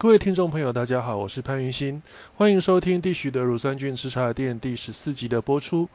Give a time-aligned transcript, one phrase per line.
[0.00, 2.04] 各位听众朋友，大家好，我是潘云新，
[2.36, 5.88] 欢迎收听地许的乳酸菌吃茶店第十四集的播出。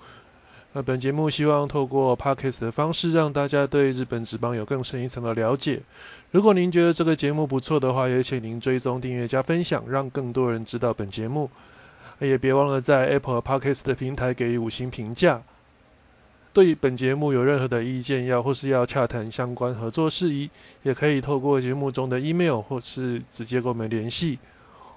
[0.74, 5.84] 那本节目希望透过 podcast 的方式，让大家对日本职棒有更深一层的了解。
[6.32, 11.50] 如果您觉得这个节目不错的话，也请您追踪、订阅、加分享，让更多人知道本节目。
[12.20, 15.44] 也别忘了在 Apple Podcast 的平台给予五星评价。
[16.54, 20.52] 对本节目有任何的意见，要或是要洽谈相关合作事宜，
[20.84, 24.38] 也可以透过节目中的 email 或是直接跟我们联系，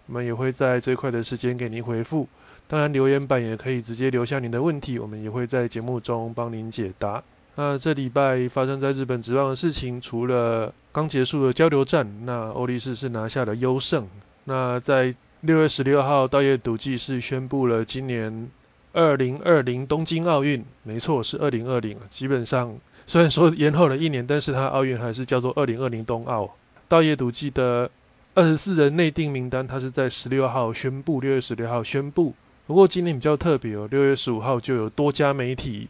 [0.06, 2.28] 我们也会在最快的时间给您回复。
[2.68, 7.22] 当然留言板也可以直接留下您的问题，我们也会在节目中帮您解答。
[7.54, 14.06] 那这礼拜发生在日本职棒的事情，除了刚结束的交流战，那欧力士是拿下了优胜。
[14.44, 18.50] 那在六月十六号，道业赌技是宣布了今年。
[18.92, 21.98] 二零二零东京奥运，没错，是二零二零。
[22.08, 26.56] 基本上虽然说延后了一年，但是它奥运还是叫做二零二零冬奥。
[26.88, 27.90] 道业赌记的
[28.34, 32.34] 二十四人内定名单，它是在十六号宣布，六月十六号宣布。
[32.66, 35.88] 不过今年比较特别哦，六月十五号就有多家媒体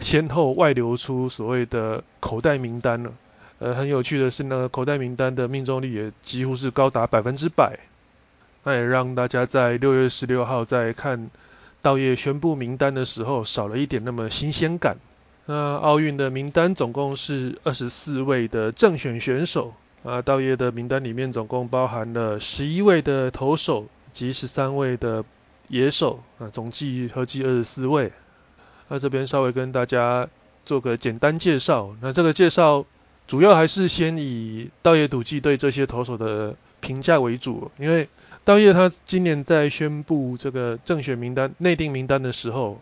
[0.00, 3.12] 先后外流出所谓的口袋名单了。
[3.60, 7.78] 呃，很有趣的是呢，口袋名单的命中率也几乎是高达百分之百。
[8.64, 11.30] 那也让大家在六月十六号再看。
[11.84, 14.96] 道业宣布名单的时候，少了一点那么新鲜感。
[15.44, 25.26] 那奥运的名单总共是二十四位的正选选手啊，道业的名单里面总共包含了十一位的投手及十三位的
[25.68, 28.10] 野手啊，总计合计二十四位。
[28.88, 30.26] 那这边稍微跟大家
[30.64, 31.94] 做个简单介绍。
[32.00, 32.86] 那这个介绍
[33.26, 38.08] 主要还是先以道业赌技对这些投手的评价为主，因为。
[38.44, 42.80] 道业他今年在宣布这个正选名单、内定名单的时候，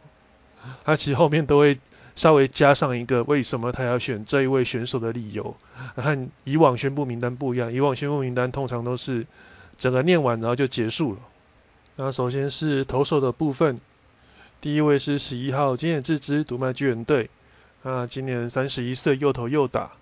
[0.85, 1.79] 他其实后面都会
[2.17, 5.57] 稍微加上一个为什么他要选这一位选手的理由，
[5.95, 7.73] 和以往宣布名单不一样。
[7.73, 9.25] 以往宣布名单通常都是
[9.79, 11.21] 整个念完然后就结束了。
[11.95, 13.81] 那首先是投手的部分，
[14.61, 17.31] 第一位是十一号金野智之独卖巨人队，
[17.85, 19.93] 啊，今年三十一岁，又投又打，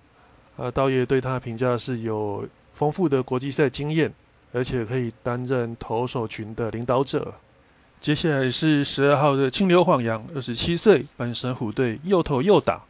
[0.57, 4.15] 啊，道爷对他的评价是有丰富的国际赛经验。
[4.53, 7.35] 而且可以担任投手群的领导者。
[8.01, 12.83] 接下来是十二号的清流晃阳，二十七岁，阪神虎队又投又打。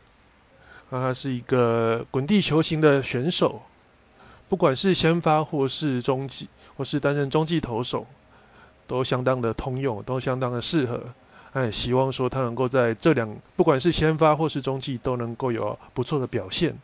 [0.88, 3.62] 他是一个滚地球型的选手，
[4.48, 8.06] 不管是先发或是中继，或是担任中继投手，
[8.86, 11.00] 都相当的通用，都相当的适合。
[11.52, 16.78] 哎，希望说他能够在这两，不管是先发或是中继，都能够有不错的表现。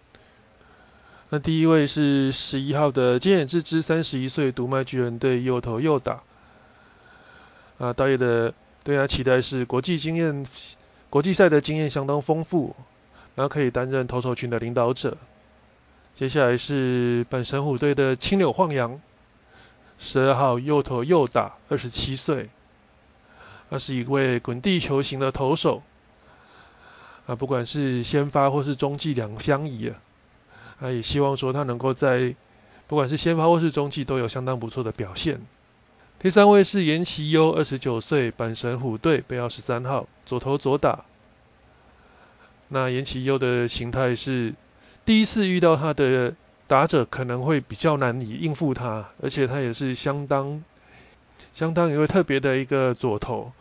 [1.28, 6.22] 那第一位是十一号的菅野智之，三十一岁，独卖巨人队右投右打。
[7.78, 8.54] 啊，大爷的
[8.84, 10.47] 对他期待是国际经验，
[11.10, 12.76] 国际赛的经验相当丰富，
[13.34, 15.16] 然后可以担任投手群的领导者。
[16.14, 19.00] 接下来是本神虎队的青柳晃阳，
[19.98, 22.50] 十二号右投右打，二十七岁。
[23.69, 25.82] 他是一位滚地球型的投手。
[27.26, 29.98] 啊，不管是先发或是中继两相宜啊。
[30.81, 32.34] 他也希望说他能够在
[32.87, 35.41] 不管是先发或是中继都有相当不错的表现。
[36.19, 41.04] 第三位是岩崎优，二十九岁，阪神虎队背号十三号，左投左打。
[42.69, 44.54] 那岩崎优的形态是
[45.04, 46.34] 第一次遇到他的
[46.66, 50.64] 打者可能会比较难以应付他，而且他也是相当
[51.53, 53.53] 相当一个特别的一个左投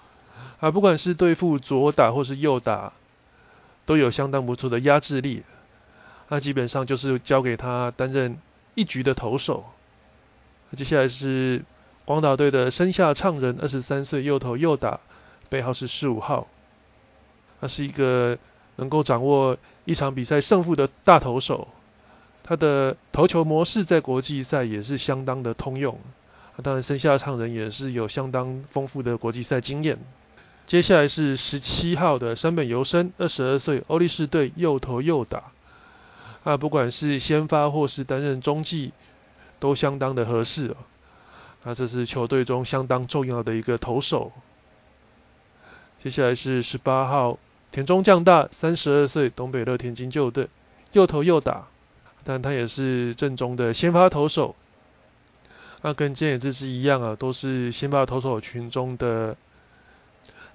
[0.59, 2.93] 啊，不管是对付左打或是右打，
[3.85, 5.43] 都有相当不错的压制力。
[6.27, 8.37] 那基本上就是交给他担任
[8.73, 9.65] 一局的投手。
[10.75, 11.63] 接下来是
[12.05, 14.99] 广岛队的生下畅人，二十三岁，右投右打，
[15.49, 16.47] 背号是十五号。
[17.61, 18.37] 他是一个
[18.75, 21.67] 能够掌握一场比赛胜负的大投手。
[22.43, 25.97] 他的投球模式在国际赛也是相当的通用。
[26.61, 29.97] 当然，生下畅人也是有相当丰富的国际赛经验。
[30.65, 35.51] 接下来是十七号的山本由生，二十二岁，欧力士队右投右打。
[36.45, 38.93] 啊，不管是先发或是担任中继，
[39.59, 40.77] 都相当的合适哦。
[41.63, 44.31] 那这是球队中相当重要的一个投手。
[45.97, 47.39] 接下来是十八号
[47.71, 50.47] 田中将大，三十二岁，东北乐天金鹫队，
[50.91, 51.65] 又投又打，
[52.23, 54.55] 但他也是正中的先发投手。
[55.81, 59.35] 那跟菅野智之一样啊，都是先发投手群中的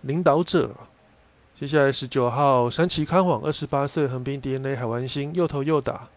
[0.03, 0.77] 领导者。
[1.61, 6.09] 接下来十九号山崎康晃，二十八岁，横滨 DNA 海湾星，右投右打，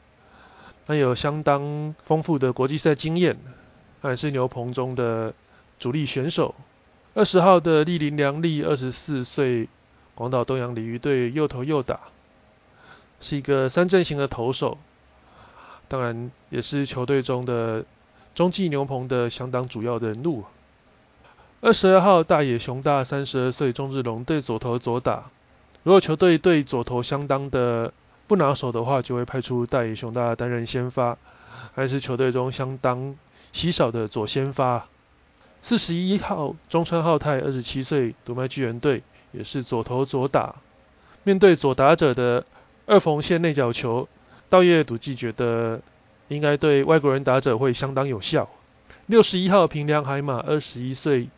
[0.88, 3.38] 那有相当丰富的国际赛经验，
[4.06, 5.34] 也是牛棚中的
[5.80, 6.56] 主力选手。
[7.14, 9.68] 二十号的立林良利，二十四岁，
[10.16, 12.00] 广岛东洋鲤鱼队，右投右打，
[13.20, 14.78] 是一个三阵型的投手，
[15.90, 17.84] 当然也是球队中的
[18.34, 20.46] 中继牛棚的相当主要的人物。
[21.66, 25.30] 二十二号大野雄大，三十二岁，中日龙队左投左打。
[25.84, 27.94] 如果球队对左投相当的
[28.28, 31.18] 不拿手的话，就会派出大野雄大担任先发，
[31.74, 33.16] 还是球队中相当
[33.54, 34.88] 稀少的左先发。
[35.62, 39.02] 四十一号中川浩太，二十七岁，独卖巨人队，
[39.32, 40.56] 也是左投左打。
[41.24, 42.44] 面对左打者的
[42.88, 44.10] 二缝线内角球，
[44.50, 45.80] 道叶笃纪觉得
[46.28, 48.50] 应该对外国人打者会相当有效。
[49.06, 51.30] 六十一号平良海马，二十一岁。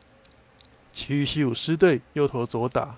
[0.96, 2.96] 其余西武狮队右投左打，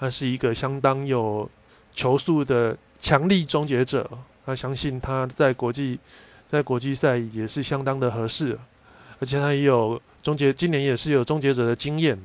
[0.00, 1.50] 他是一个相当有
[1.94, 4.10] 球速的强力终结者。
[4.46, 6.00] 他相信他在国际
[6.46, 8.58] 在国际赛也是相当的合适，
[9.20, 12.18] 而且他也有终结，今年也是有终结者的经验。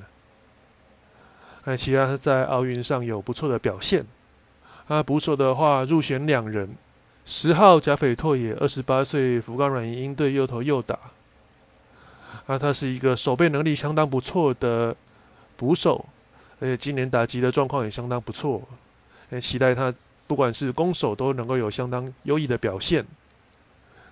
[1.65, 4.05] 哎，其他在奥运上有不错的表现。
[4.87, 6.77] 啊，捕手的话入选两人，
[7.25, 10.97] 十号贾斐拓也，二十八岁，福冈软银鹰队右投右打。
[12.45, 14.95] 啊，他是一个守备能力相当不错的
[15.55, 16.05] 捕手，
[16.59, 18.67] 而且今年打击的状况也相当不错，
[19.29, 19.93] 也期待他
[20.27, 23.05] 不管是攻守都能够有相当优异的表现。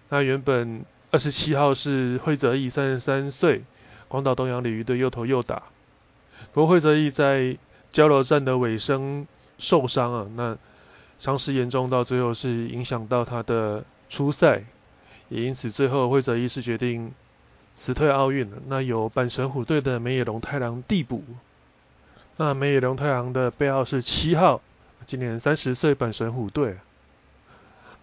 [0.10, 3.64] 那原本二十七号是惠泽义，三十三岁，
[4.08, 5.64] 广岛东洋鲤鱼队右投右打，
[6.54, 7.58] 不过惠泽义在
[7.90, 9.28] 交流战的尾声
[9.58, 10.58] 受伤啊，那
[11.20, 14.64] 伤势严重到最后是影响到他的出赛，
[15.30, 17.12] 也因此最后惠泽义是决定。
[17.76, 21.24] 辞退奥运了，那由阪神虎队的梅野龙太郎递补。
[22.38, 24.62] 那梅野龙太郎的背号是七号，
[25.06, 26.78] 今年三十岁，阪神虎队。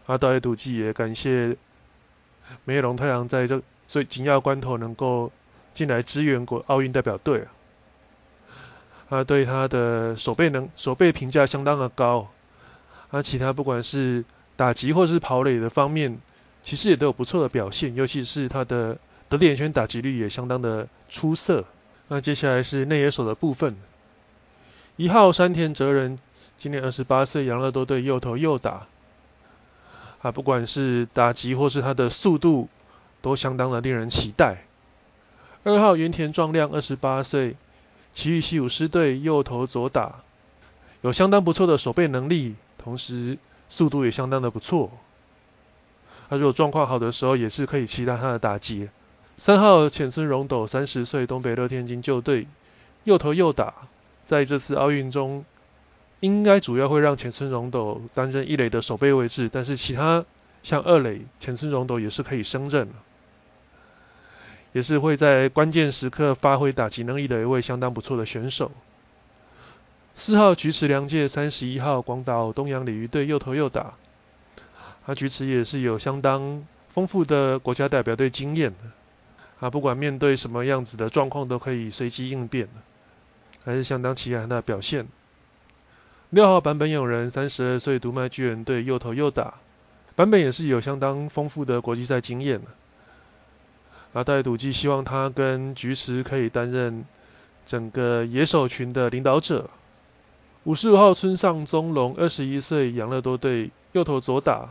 [0.07, 1.57] 阿道野笃纪也感谢
[2.65, 5.31] 梅野龙太郎在这最紧要关头能够
[5.75, 7.47] 进来支援国奥运代表队。
[9.09, 12.29] 他对他的守备能守备评价相当的高。
[13.11, 14.25] 啊，其他不管是
[14.57, 16.19] 打击或是跑垒的方面，
[16.63, 18.99] 其实也都有不错的表现，尤其是他的。
[19.29, 21.65] 得点圈打击率也相当的出色。
[22.09, 23.77] 那接下来是内野手的部分。
[24.97, 26.19] 一号山田哲人，
[26.57, 28.87] 今年二十八岁，养乐多队右投右打。
[30.23, 32.69] 啊，不管是打击或是他的速度，
[33.23, 34.65] 都相当的令人期待。
[35.63, 37.57] 二号原田壮亮，二十八岁，
[38.15, 40.23] 奇遇西武狮队右投左打，
[41.03, 43.39] 有相当不错的守备能力，同时
[43.69, 44.91] 速度也相当的不错。
[46.29, 48.89] 他如果状况好的时候，也是可以期待他的打击。
[49.39, 52.49] 三号浅村荣斗，三十岁，东北乐天金旧队，
[53.05, 53.73] 右投右打，
[54.25, 55.45] 在这次奥运中，
[56.19, 60.25] 应该主要会让浅村荣斗担任一垒的守备位置，但是其他
[60.65, 62.89] 像二垒浅村荣斗也是可以升任，
[64.73, 68.73] 也是会在关键时刻发挥打击能力的一位相当不错的选手。
[70.17, 73.95] 四号菊池良介，三十一号广岛东洋鲤鱼队右投右打，
[75.07, 78.79] 他菊池也是有相当丰富的国家代表队经验的。
[79.61, 82.69] 啊，不管面对什么样子的状况，都可以随机应变，
[83.65, 85.09] 还是相当期待他的表现。
[86.31, 89.55] 六号版本有人，三十二岁，独卖巨人队右投右打，
[90.15, 92.67] 版本也是有相当丰富的国际赛经验的。
[94.13, 97.05] 啊，带赌记希望他跟菊池可以担任
[97.67, 99.71] 整个野手群的领导者。
[100.65, 104.69] 五十五号村上宗隆，二十一岁，养乐多队右投左打。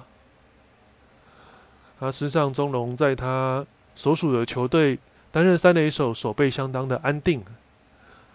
[1.99, 3.65] 啊，村上宗隆在他
[3.97, 4.99] 所属的球队
[5.31, 7.43] 担任三垒手，守备相当的安定，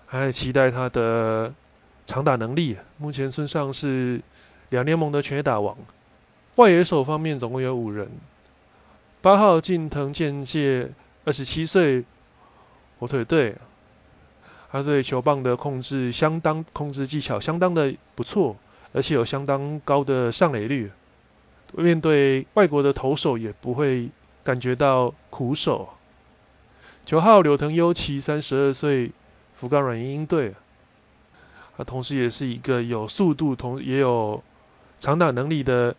[0.07, 1.55] 还期待他的
[2.05, 2.77] 长打能力。
[2.99, 4.23] 目前村上是
[4.71, 5.79] 两联盟的全垒打王。
[6.57, 8.11] 外野手方面总共有五人。
[9.21, 10.91] 八号近藤健介，
[11.25, 12.03] 二十七岁，
[12.99, 13.55] 火腿队，
[14.73, 18.57] 他对球棒的控制相当，控制技巧相当的不错，
[18.93, 20.91] 而且有相当高的上垒率，
[21.77, 24.09] 面对外国的投手也不会。
[24.45, 25.91] 感觉到苦手。
[27.05, 29.11] 九号柳藤优骑，三十二岁，
[29.55, 30.55] 福冈软银鹰队，
[31.77, 34.43] 他同时也是一个有速度同也有
[35.01, 35.97] 长打能力的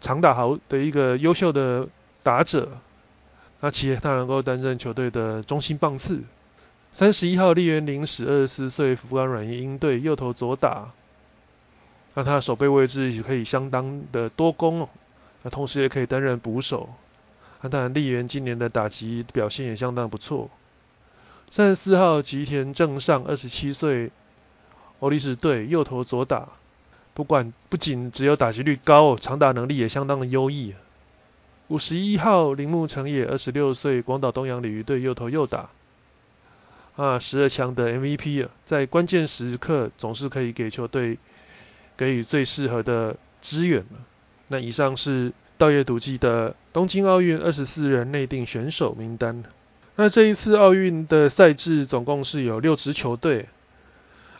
[0.00, 1.88] 长打好的一个优秀的
[2.22, 2.68] 打者。
[3.60, 6.22] 那其实他能够担任球队的中心棒次。
[6.90, 10.90] 三十一号立原零史，二十四岁，福冈软银鹰队右投左打。
[12.14, 14.88] 那他的守备位置也可以相当的多功哦，
[15.42, 16.88] 那同时也可以担任捕手。
[17.62, 20.48] 那当然，丽媛今年的打击表现也相当不错。
[21.50, 24.10] 三十四号吉田正尚，二十七岁，
[25.00, 26.48] 欧力士队右投左打，
[27.12, 30.74] 不管不仅只有打击率高，长打能力也相当的优异。
[31.68, 35.68] 五十一号铃木成也，二十六岁，广岛东洋鲤鱼队右投右打，
[36.96, 41.18] 啊，十二强的 MVP，在关键时刻总是可以给球队
[41.98, 43.84] 给予最适合的支援
[44.48, 45.34] 那以上是。
[45.60, 49.44] 道业笃纪的东京奥运二十四人内定选手名单。
[49.94, 53.46] 那这一次奥运的赛制总共是有六支球队，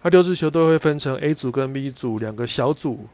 [0.00, 3.06] 那六支球队会分成 A 组跟 B 组两个小组。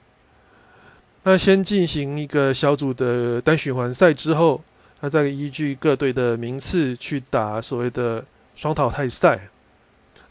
[1.24, 4.62] 那先进行一个小组的单循环赛之后，
[5.00, 9.48] 那再依据各队的名次去打所谓的双淘汰赛。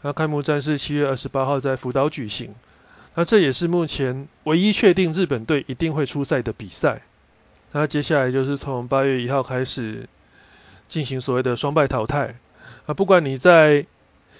[0.00, 2.54] 那开幕战是七月二十八号在福岛举行。
[3.14, 7.02] 那这也是目前唯一确定日本队一定会出赛的比赛。
[7.72, 10.08] 那接下来就是从八月一号开始
[10.88, 12.36] 进行所谓的双败淘汰。
[12.86, 13.86] 啊，不管你在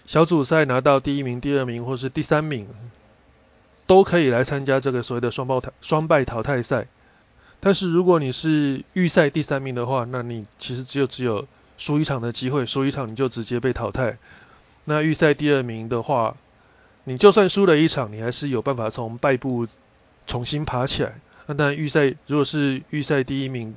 [0.05, 2.67] 小组赛拿到第一名、第二名或是第三名。
[3.89, 6.89] 都可以来参加这个所谓的双胞胎双败淘汰赛，
[7.61, 11.47] 但是如果你是预赛第三名的话，那你其实只有只有
[11.79, 14.19] 输一场的机会，输一场你就直接被淘汰。
[14.87, 16.37] 那预赛第二名的话，
[17.05, 19.69] 你就算输了一场，你还是有办法从败部
[20.27, 21.21] 重新爬起来。
[21.47, 23.75] 那当然预赛如果是预赛第一名，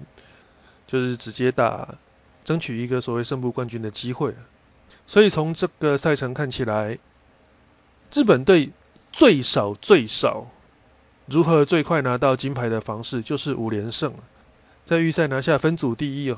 [0.87, 1.95] 就是直接打
[2.43, 4.35] 争取一个所谓胜部冠军的机会。
[5.07, 6.99] 所以从这个赛程看起来，
[8.13, 8.71] 日本队。
[9.11, 10.45] 最少最少，
[11.25, 14.13] 如何最快拿到金牌的方式就是五连胜，
[14.85, 16.37] 在预赛拿下分组第一哦。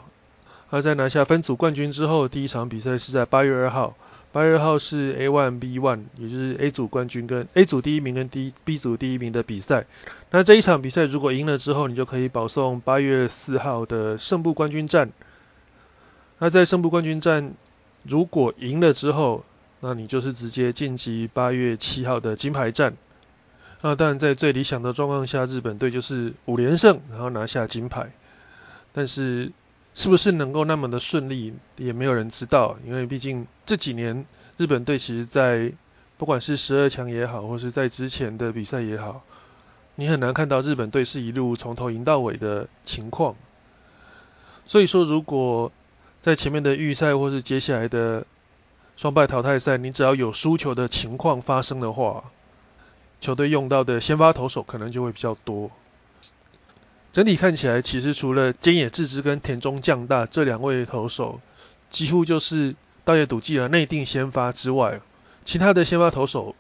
[0.69, 3.97] 而在拿下分组冠军之后，第一场比赛是在八月二号，
[4.31, 9.85] 八月二号是 A one B one，也就是 A 组冠军跟 A 组第一名跟 D B 组第一名的比赛。
[10.29, 15.11] 那这一场比赛如果赢了之后，你就可以保送八月四号的胜部冠军战。
[16.39, 17.53] 那在胜部冠军战
[18.03, 19.43] 如果赢了之后，
[19.81, 22.95] 那你就是直接晋级八月七号的金牌战。
[23.81, 28.11] 那当然，在最理想的状况下，日本队就是五连胜，然后拿下金牌。
[28.93, 29.51] 但是，
[29.93, 32.77] 是不是能够那么的顺利，也没有人知道。
[32.85, 34.25] 因为毕竟这几年
[34.57, 35.73] 日本队其实，在
[36.17, 39.21] 不管是十二强也好，或是在之前的比赛也好，
[39.95, 43.35] 你很难看到日本队是一路从头赢到尾的情况。
[44.65, 45.71] 所以说，如果
[46.21, 48.25] 在前面的预赛或是接下来的
[48.95, 52.31] 双败淘汰赛，你只要有输球的情况发生的话，
[53.19, 55.69] 球队用到的先发投手可能就会比较多。
[57.13, 61.41] 整体看起来，其实除了菅野智之跟田中将大这两位投手，
[61.89, 65.01] 几乎就是道业赌记了内定先发之外，
[65.43, 66.55] 其他的先发投手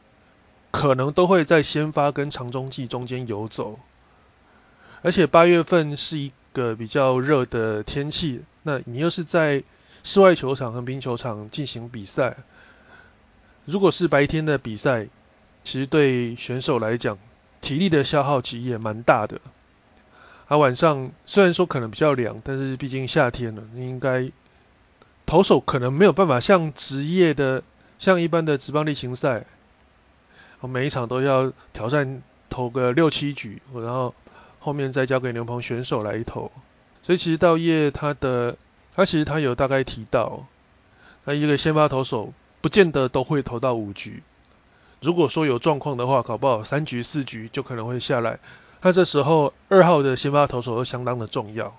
[0.71, 3.79] 可能都会在先发跟长中继中间游走。
[5.03, 9.63] 而且八月份是一个比较热的天气，那你又是在
[10.03, 12.35] 室外球场和冰球场进行比赛，
[13.63, 15.07] 如果是白天的比赛，
[15.63, 17.17] 其实对选手来讲，
[17.61, 19.39] 体力的消耗其实也蛮大的。
[20.51, 24.29] 他晚上虽然说可能比较凉，但是毕竟夏天了，应该
[25.25, 27.63] 投手可能没有办法像职业的，
[27.99, 29.45] 像一般的职棒例行赛，
[30.59, 34.13] 我每一场都要挑战投个六七局，然后
[34.59, 36.51] 后面再交给牛棚选手来投。
[37.01, 38.57] 所以其实到夜他的。
[38.93, 40.45] 他其实他有大概提到，
[41.23, 44.21] 那一个先发投手不见得都会投到五局，
[44.99, 48.39] 如果说有状况的话，搞不好三局四局就可能会下来。
[48.81, 51.77] 那这时候二号的先发投手都相当的重要。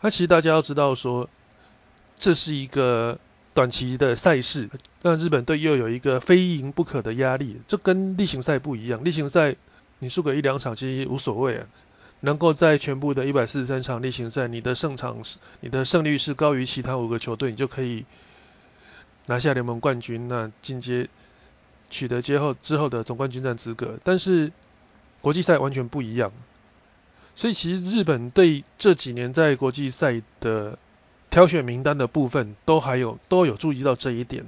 [0.00, 1.28] 那其实大家要知道说，
[2.18, 3.18] 这是一个
[3.54, 4.68] 短期的赛事，
[5.02, 9.04] 那日本队又有一个非赢不可的压力，这跟例行赛不一样。
[9.04, 9.56] 例行赛
[9.98, 11.66] 你输个一两场其实无所谓啊。
[12.22, 18.04] 能够在全部的一百四十三场例行赛，你的胜场是你的胜率是高于其他五个球队，你就可以
[19.24, 21.08] 拿下联盟冠军，那进阶
[21.88, 23.98] 取得接后之后的总冠军战资格。
[24.04, 24.52] 但是
[25.20, 26.32] 国际赛完全不一样，
[27.34, 30.78] 所以其实日本对这几年在国际赛的
[31.30, 34.44] 挑选名单的部分，都还有都有注意到这一点。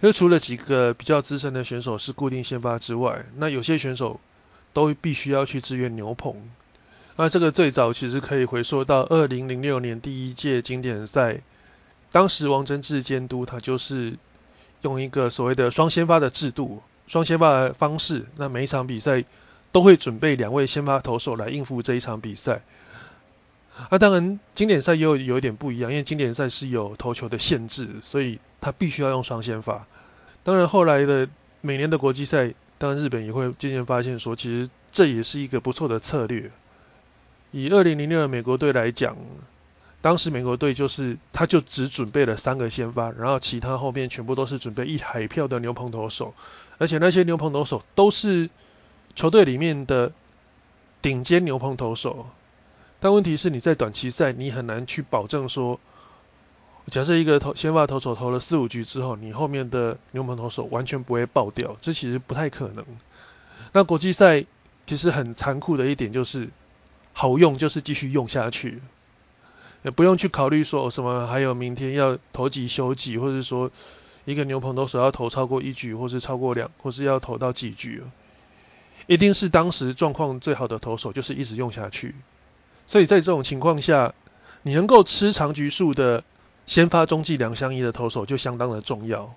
[0.00, 4.20] 就除了几个比较资深的选手是固定先发之外，那有些选手。
[4.74, 6.34] 都必须要去支援牛棚。
[7.16, 11.42] 那这个最早其实可以回溯到二零零六年第一届经典赛，
[12.10, 14.16] 当时王贞治监督他就是
[14.80, 19.24] 用一个所谓的双先发的制度，双先发的方式，那每一场比赛
[19.72, 22.62] 都会准备两位先发投手来应付这一场比赛。
[23.90, 29.86] 那当然经典赛又有一点不一样，因为经典赛是有投球的限制，所以他必须要用双先发。
[30.44, 31.28] 当然后来的
[31.60, 32.54] 每年的国际赛。
[32.78, 36.50] 当然，日本也会渐渐发现说，其实这也是一个不错的策略。
[37.52, 39.16] 以二零零六的美国队来讲，
[40.00, 46.34] 当时美国队就是他就只准备了三个先发，然后其他后面全部都是准备一海票的牛棚投手，
[46.78, 48.50] 而且那些牛棚投手都是
[49.14, 50.12] 球队里面的
[51.00, 52.26] 顶尖牛棚投手。
[53.00, 55.80] 但问题是，你在短期赛你很难去保证说。
[56.88, 62.84] 假设一个投先发投手投了四五局之后，你后面的牛棚投手完全不会爆掉，这其实不太可能。
[63.72, 64.46] 那国际赛
[64.84, 66.50] 其实很残酷的一点就是，
[67.12, 68.82] 好用就是继续用下去，
[69.84, 73.70] 也不用去考虑说什么还有明天要投几休几，或者说
[74.24, 78.02] 一个牛棚投手要投超过一局，或是超过两，或是要投到几局，
[79.06, 82.14] 一定是当时状况最好的投手，就是一直用下去。
[82.86, 84.14] 所以在这种情况下，
[84.62, 86.24] 你能够吃长局数的
[86.66, 89.34] 先发中继两相宜的投手就相当的重要。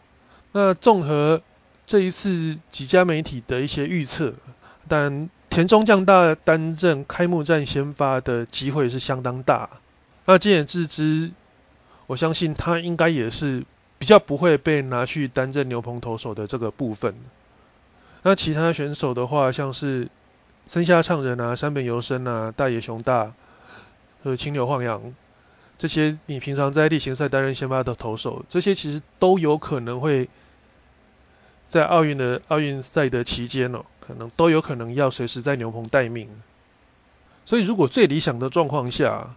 [0.51, 1.41] 那综合
[1.87, 4.33] 这一次几家媒体的一些预测，
[4.87, 9.69] 但田中将大担任开幕战先发的机会是相当大。
[10.25, 11.31] 那今野智之，
[12.07, 13.63] 我相信他应该也是
[13.97, 17.15] 比较不会被拿去担任牛棚投手的这个部分。
[18.27, 20.09] 那其他选手的话，像是
[20.65, 23.33] 森下畅人啊、山本由生啊、大野雄大
[24.23, 25.13] 和青柳晃洋
[25.77, 30.27] 这些，你平常在例行赛担任先发的投手，这些其实都有可能会
[31.69, 33.85] 在奥运的奥运赛的期间哦。
[33.99, 36.27] 可能都有可能要随时在牛棚待命，
[37.45, 39.35] 所以如果最理想的状况下，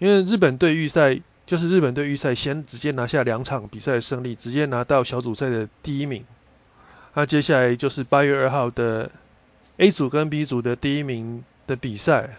[0.00, 6.24] 因为日本队预赛就是日本队预赛先直接拿下两场比赛的胜利，直接拿到小组赛的第一名，
[7.14, 9.10] 那接下来就是八月二号的
[9.76, 12.36] A 组跟 B 组的第一名的比赛，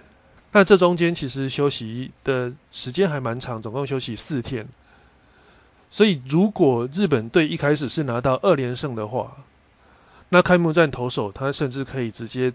[0.51, 4.67] 那这中间其实休息的时间还蛮长，总共休息四天，
[5.89, 9.37] 所以如果日本队一开始是拿到二连胜的话，
[10.29, 12.53] 那开幕战投手，他甚至可以直接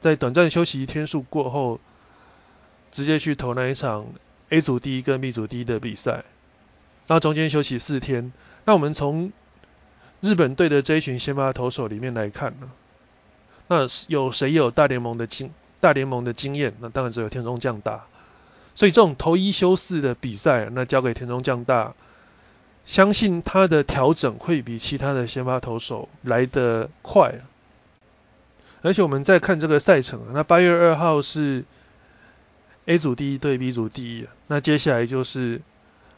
[0.00, 1.78] 在短暂休息天数过后，
[2.90, 4.06] 直接去投那一场
[4.48, 6.24] A 组第一跟 B 组第一的比赛。
[7.06, 8.32] 那中间休息四天，
[8.64, 9.32] 那我们从
[10.22, 12.70] 日本队的这一群先发投手里面来看呢，
[13.66, 15.50] 那有谁有大联盟的经
[15.80, 16.74] 大联盟的经验？
[16.80, 18.06] 那当然只有田中将大。
[18.74, 21.94] 所以这种投一休四的比赛，那交给田中将大。
[22.86, 27.34] 相信他的调整会比其他的先发投手来得快，
[28.82, 31.64] 而且我们再看这个赛程，那八月二号是
[32.86, 35.60] A 组第一对 B 组第一，那接下来就是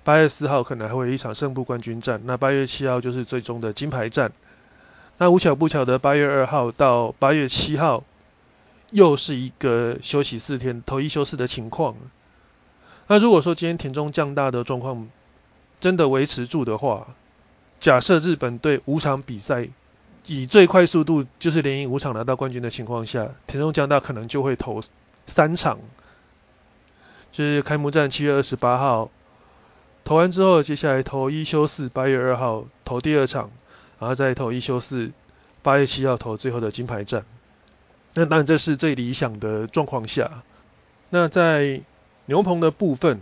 [0.05, 4.33] 八月四号可能还会有一场胜负冠军战，那八月七号就是最终的金牌战，
[5.17, 8.05] 那无巧不巧的八月二号到八月七号
[8.91, 11.97] 又是一个休息四天，头一休四的情况，
[13.07, 15.09] 那如果说今天田中降大的状况，
[15.81, 17.09] 真的维持住的话，
[17.81, 19.69] 假设日本队五场比赛
[20.27, 24.81] 以最快速度就是连赢五场拿到冠军的情况下，田中将大可能就会投
[25.27, 25.79] 三场，
[27.33, 29.11] 就是开幕战七月二十八号
[30.05, 33.51] 投完之后，接下来投一休四，八月二号投第二场，
[33.99, 35.11] 然后再投一休四，
[35.63, 37.25] 八月七号投最后的金牌战。
[38.15, 40.43] 那当然这是最理想的状况下。
[41.11, 41.81] 那在
[42.27, 43.21] 牛棚的部分。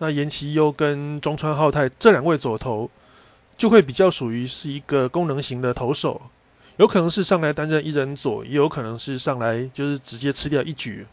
[0.00, 2.88] 那岩崎优跟中川浩太这两位左投，
[3.56, 6.22] 就会比较属于是一个功能型的投手，
[6.76, 11.08] 有可能是上来担任一人左，也有可能是上来就是直接吃掉一局。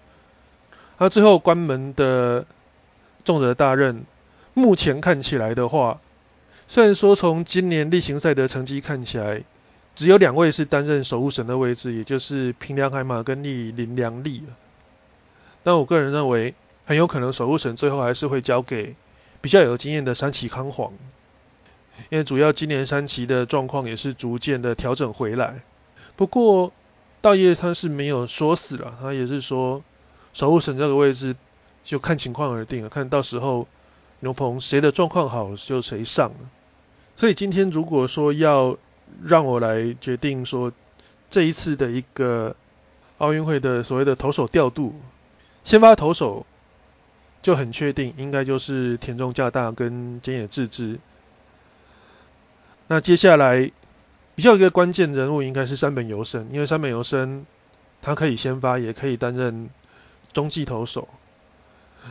[0.99, 2.45] 他最后关门的
[3.23, 4.05] 重责大任，
[4.55, 6.01] 目前看起来的话，
[6.67, 9.43] 虽然说从今年例行赛的成绩看起来，
[9.93, 14.41] 只有两位是担任守护神的位置，也就是平良海马跟立林良利，
[15.61, 16.55] 但我个人认为。
[16.87, 18.95] 很有可能守护神最后还是会交给
[19.41, 20.93] 比较有经验的山崎康皇，
[22.09, 25.63] 因为主要今年山崎的状况也是逐渐的调整回来。
[26.15, 26.71] 不过
[27.21, 29.83] 道业他是没有说死了，他也是说
[30.33, 31.35] 守护神这个位置
[31.83, 33.67] 就看情况而定了，看到时候
[34.19, 36.31] 牛棚谁的状况好就谁上。
[37.15, 38.77] 所以今天如果说要
[39.23, 40.71] 让我来决定说
[41.29, 42.55] 这一次的一个
[43.17, 44.93] 奥运会的所谓的投手调度，
[45.63, 46.45] 先发投手。
[47.41, 50.97] 就很确定，应该就是田中加大跟菅野智之。
[52.87, 53.71] 那接下来
[54.33, 57.45] 比较一个关键人物应该是山本由生，因为山本由生
[58.01, 59.69] 他可以先发，也可以担任
[60.33, 61.07] 中继投手。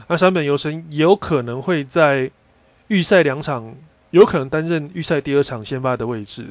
[0.09, 2.30] 那山本由生有可能会在
[2.88, 3.74] 预赛两场，
[4.11, 6.46] 有可能担任预赛第二场先发的位置。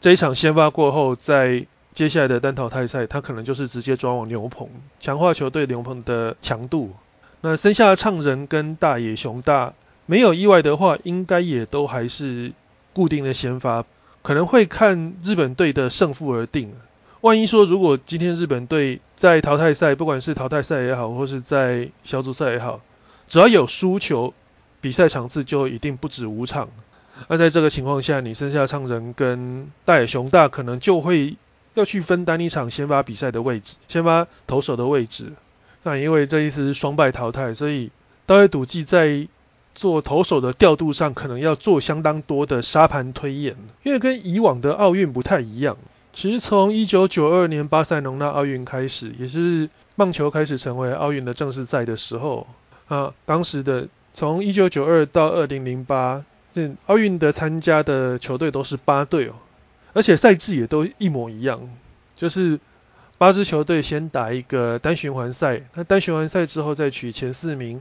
[0.00, 4.68] 这一场先发过后，在接下来的单淘汰赛，他可能就是直接转往牛棚，
[5.00, 6.94] 强化球队牛棚的强度。
[7.40, 9.74] 那剩下的唱人跟大野雄大，
[10.06, 12.52] 没有意外的话，应该也都还是
[12.92, 13.84] 固定的先发，
[14.22, 16.74] 可能会看日本队的胜负而定。
[17.20, 22.80] 万一说如果今天日本队在淘汰赛，不管是淘汰赛也好，或是在小组赛也好，
[23.26, 24.34] 只要有输球，
[24.80, 26.68] 比赛场次就一定不止五场。
[27.26, 31.36] 那在这个情况下，你剩下唱人跟大野雄大，可能就会
[31.74, 35.32] 要去分担一场先发比赛的位置，先发投手的位置。
[35.82, 37.90] 那因为这一次是双败淘汰，所以
[38.26, 39.26] 大野赌技在
[39.74, 43.56] 做投手的调度上，可能要做相当多的沙盘推演。
[43.82, 45.76] 因为跟以往的奥运不太一样，
[46.18, 52.48] 其实从一九九二年巴塞隆纳奥运开始，也是棒球开始成为奥运的正式赛的时候
[52.88, 59.34] 啊，当时的从一九九二到二零零八，这奥运的参加的球队都是八队哦，
[59.92, 61.70] 而且赛制也都一模一样，
[62.16, 62.58] 就是
[63.16, 67.80] 八支球队先打一个单循环赛，那单循环赛之后再取前四名。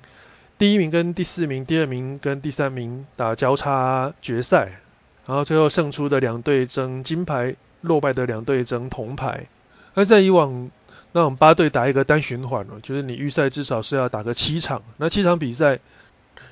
[0.59, 4.79] 第一名跟第四名，第二名跟第三名打交叉决赛，
[5.25, 9.47] 然后最后胜出的两队争金牌，落败的两队争铜牌。
[9.93, 10.69] 而在以往
[11.11, 15.79] 那种八队打一个单循环哦，就是你预赛至少是要打个七场，那七场比赛，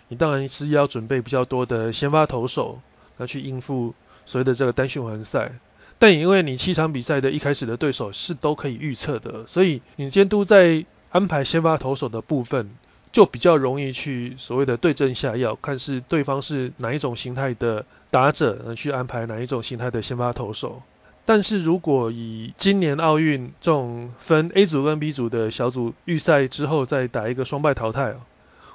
[0.08, 2.80] 你当然是要准备比较多的先发投手，
[3.18, 3.94] 来去应付
[4.26, 5.52] 所谓的这个单循环赛。
[6.00, 12.70] 但也因为你七场比赛的一开始的对手是都可以预测的，所以你监督在安排先发投手的部分。
[13.12, 20.82] 就比较容易去所谓的对症下药，看是对方是哪一种形态的打者，去安排哪一种形态的先发投手。
[21.26, 28.16] 但是如果以今年奥运这种分 A 组跟 B 组的小组预赛之后再打一个双败淘汰，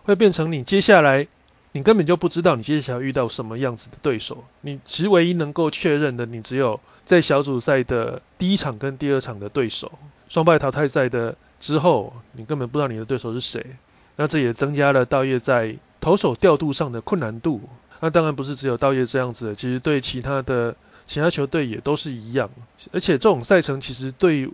[0.03, 1.29] 会变成你接下来
[1.73, 4.45] 你根本就不知道你接下来遇到什么样子的对手。
[4.63, 9.93] 你其实唯一能够确认的，你只有在小组赛的第一场跟第二场的对手，
[10.29, 13.65] 双败淘汰赛的之后，你根本不知道你的对手是谁。
[14.17, 17.63] 那这也增加了道业在投手调度上的困难度。
[18.01, 20.75] 那当然不是只有道业这样子，其实对其他的
[21.11, 22.51] 其他球队也都是一样。
[22.93, 24.49] 而且这种赛程其实对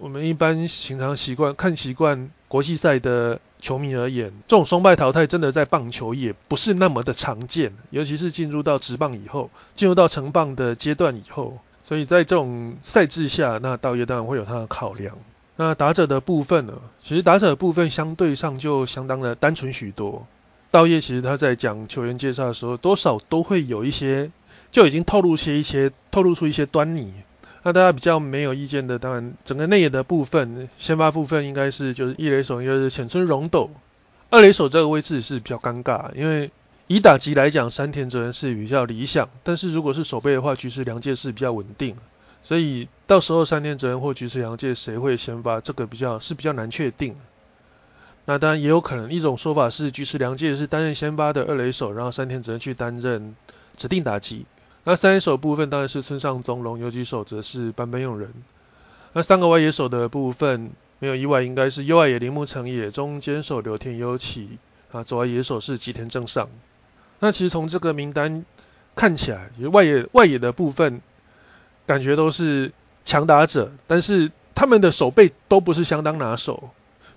[0.00, 11.58] 我们一般平常习惯看习惯国际赛的球迷而言，这种双败淘汰真的在棒球也不是那么的常见，尤其是进入到职棒以后，进入到成棒的阶段以后。
[11.84, 15.16] 所以在这种赛制下，那道业当然会有他的考量。
[15.54, 16.72] 那打者的部分呢？
[17.00, 20.26] 其实打者的部分相对上就相当的单纯许多。
[20.72, 24.30] 道业其实他在讲球员介绍的时候，多少都会有一些
[24.70, 27.12] 就已经透露些一些透露出一些端倪。
[27.62, 33.70] 那大家比较没有意见的，当然整个内野的部分，先发部分应该是就是一垒手应该是浅村荣斗，
[34.30, 36.50] 二垒手这个位置是比较尴尬，因为
[36.86, 41.96] 以打击来讲，山田哲人是比较理想，但是如果是守备的话，其实良介是比较稳定。
[42.42, 47.14] 所以到时候山田泽人或菊池洋介谁会先发，这个比较是比较难确定。
[48.24, 53.36] 那当然也有可能一种说法是菊池良介是担任先发的二垒手，然后山田泽人去担任
[53.76, 54.46] 指定打击。
[54.84, 58.32] 那三野手部分当然是村上宗隆，游击手则是坂本勇人。
[59.12, 64.58] 那三个外野手的部分没有意外，应该是右外野铃木成也，中间手刘田优起，
[64.92, 66.48] 啊左外野手是吉田正尚。
[67.18, 68.44] 那其实从这个名单
[68.96, 71.00] 看起来，外野外野的部分。
[71.86, 72.70] 感觉都是
[73.04, 76.70] 强打者，但是他们的手背都不是相当拿手。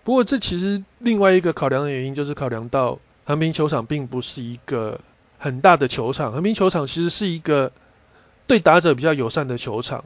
[0.03, 4.99] 不过这其实另外一个考量的原因就是考量到横滨球场并不是一个
[5.43, 7.73] 很大的球场，横滨球场其实是一个
[8.47, 10.05] 对打者比较友善的球场。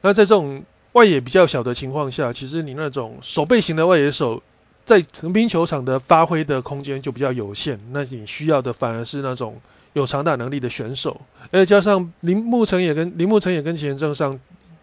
[0.00, 4.42] 那在这种外野比较小的情况下，其实你那种手背型的外野手
[4.84, 9.60] 在横滨球场的发挥的空间就比较有限，那你需要的反而是那种。
[9.94, 14.38] 有长打能力的选手，而且加上铃木成也跟铃木成也跟前正上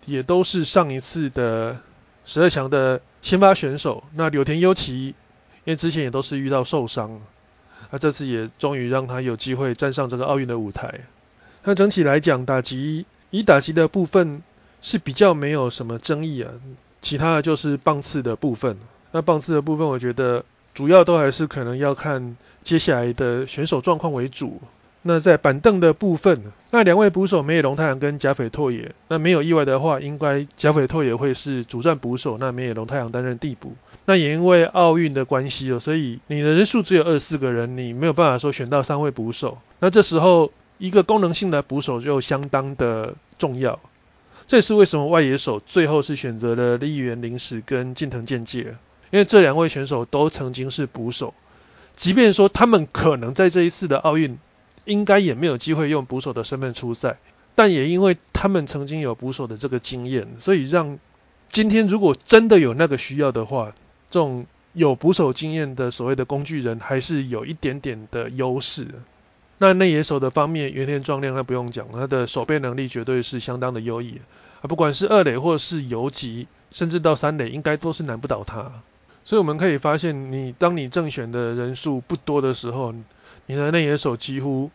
[0.06, 1.78] 也都是上一次的
[2.26, 4.04] 十二强的先发选手。
[4.16, 5.16] 那柳田优起，因
[5.66, 7.22] 为之前也都是遇到受伤，
[7.92, 11.02] 那这次也终于让他有机会站上这个奥运的舞台。
[11.64, 14.44] 那整体来讲，打击以打击的部分
[14.82, 16.52] 是比较没有什么争议啊，
[17.02, 18.78] 其他的就是棒次的部分。
[19.12, 24.62] 那棒次的部分，我觉得主要都还是可能要看接下来的选手状况为主。
[25.08, 33.76] 那在板凳的部分，那两位捕手梅野龙太阳跟甲斐拓也，那没有意外的话，应该甲斐拓也会是主战捕手，那梅野龙太阳担任替补。
[34.06, 39.58] 那也因为奥运的关系哦，所以你的人数只有二十四个人，你没有办法说选到三位捕手。
[39.80, 43.80] 那这时候一个功能性的捕手就相当的重要。
[44.48, 48.76] 这也是为什么外野手最后是选择了立原临时跟近藤健介，
[49.12, 51.34] 因为这两位选手都曾经是捕手，
[51.96, 54.38] 即便说他们可能在这一次的奥运。
[54.86, 57.18] 应该也没有机会用捕手的身份出赛，
[57.56, 61.00] 但也因为他们曾经有捕手的这个经验，所以让
[61.50, 63.74] 今天如果真的有那个需要的话，
[64.10, 68.88] 这种有捕手经验的所谓的工具人还是有一点点的优势。
[69.58, 74.20] 那内野手的方面，原田壮亮那不用讲，他的守备能力绝对是相当的优异
[74.62, 78.72] 啊，不管是二垒或是游击，甚至到三垒，应该都是难不倒他。
[79.24, 82.94] 所以我们可以发现，你当你正选的人数不多的时候，
[83.46, 84.70] 你的内野手几乎，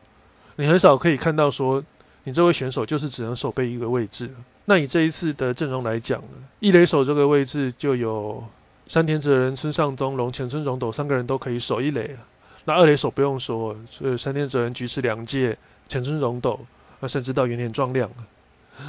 [0.57, 1.85] 你很少可以看到说，
[2.25, 4.31] 你这位选手就是只能守备一个位置。
[4.65, 6.23] 那以这一次的阵容来讲，
[6.59, 8.45] 一垒手这个位置就有
[8.91, 12.17] 山田哲人、村上宗隆、前村荣斗三个人都可以守一垒。
[12.65, 16.67] 那二垒手不用说，所以山田哲人、菊池良介、前村荣斗，
[16.99, 18.11] 那甚至到原田壮亮。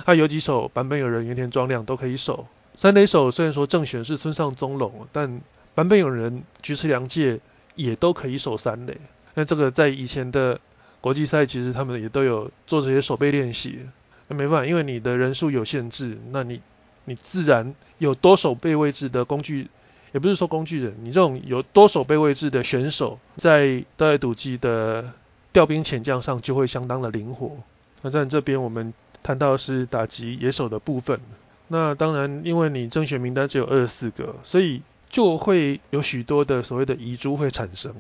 [0.04, 2.48] 他有几手版本有人、原田庄亮都可以守。
[2.76, 5.40] 三垒手虽然说正选是村上中龙，但
[5.76, 7.40] 版本有人、菊池良介
[7.76, 8.98] 也都可以守三垒。
[9.36, 10.60] 那这个在以前的
[11.00, 13.82] 国际赛，其实他们也都有做这些守备练习。
[14.30, 16.60] 那没办法，因为你的人数有限制，那你
[17.06, 19.68] 你自然有多守备位置的工具，
[20.12, 25.12] 也不是说工具人，你这种有多守备位置的选手，在大野赌技的
[25.54, 27.58] 调兵遣将上就会相当的灵活。
[28.02, 28.94] 那在这边我们
[29.24, 31.20] 谈到是打击野手的部分。
[31.68, 37.94] 那当然，因为你正选名单只有二十四个，所以就会有许多的所谓的遗珠会产生。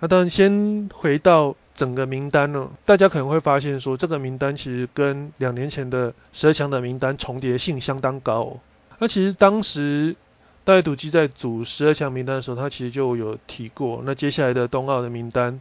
[0.00, 8.58] 那当然，先回到整个名单呢，大家可能会发现说，这个名单其实跟两年前的十二强的名单重叠性相当高。
[8.98, 10.16] 那其实当时
[10.66, 15.60] 大野赌基在组十二强名单的时候，他其实就有提过，那接下来的冬奥的名单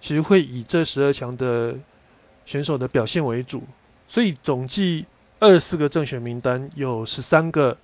[0.00, 1.74] 其实会以这十二强的
[2.46, 3.62] 选手的表现为主，
[4.08, 5.04] 所以总计。
[5.40, 7.76] 二十四个正选名单有十三个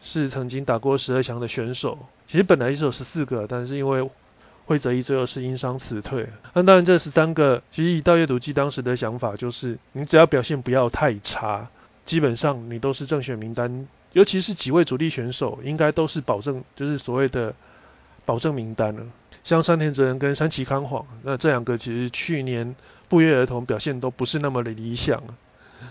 [0.00, 4.08] 是曾经打过十二强的选手，其实本来是有十四个，但是因为
[4.66, 6.28] 惠泽一最后是因伤辞退。
[6.52, 11.68] 那当然这十三个，其实以道阅读机当时的想法就是，你只要表现不要太差，
[12.04, 17.54] 基本上你都是正选名单，尤其是几位主力选手，应该都是保证，就是所谓的
[18.24, 19.02] 保证名单了。
[19.44, 22.74] 像山田哲人跟山崎康晃，那这两个其实去年
[23.10, 25.22] 不约而同表现都不是那么的理想。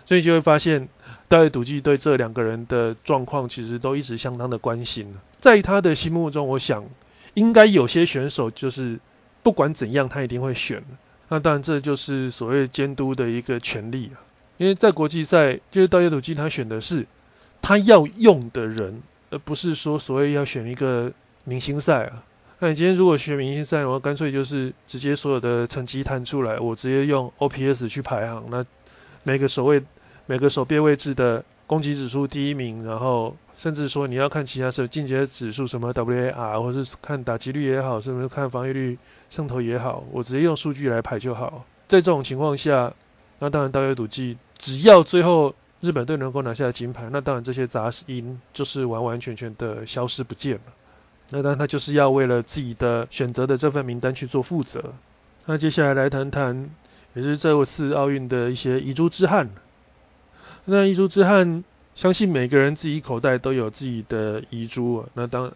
[0.07, 0.89] 所以就会发现，
[1.27, 5.13] 大卫赌技对这两个人的状况其实都一直相当的关心。
[5.39, 6.83] 在他的心目中，我想
[7.35, 8.99] 应该有些选手就是
[9.43, 10.83] 不管怎样他一定会选。
[11.29, 14.25] 那当然这就是所谓监督的一个权利啊。
[14.57, 17.05] 因为在国际赛，就是大卫赌技他选的是
[17.65, 19.01] 他要用的人，
[19.31, 21.11] 而不是说所谓要选一个
[21.45, 22.23] 明星赛啊。
[22.59, 28.63] 那你今天如果选明星赛，我干脆就是直接所有的成绩摊出来，我直接用 OPS 去排行那。
[29.23, 29.81] 每个守卫、
[30.27, 38.99] 每个守备位置的攻击指数第一名，然后甚至说你要看其他什么进阶指数，什么 WAR，或者是看打击率也好，甚至看防御率、
[39.31, 41.65] 胜投也好，我直接用数据来排就好。
[41.87, 42.93] 在这种情况下，
[43.39, 50.61] 那当然大约赌技，只要最后日本队能够拿下金牌，那当然这些杂音就是完完全全的消失不见了。
[51.29, 54.93] 那当然他就是要为了自己的选择的这份名单去做负责。
[55.45, 56.69] 那接下来来谈谈。
[57.15, 59.49] 也是这次奥运的一些遗珠之憾。
[60.65, 65.05] 那遗珠之憾，相信每个人自己口袋都有自己的遗珠。
[65.13, 65.53] 那当